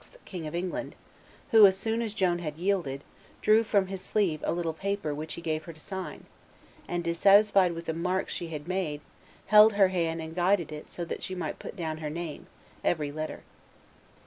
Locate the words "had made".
8.47-9.01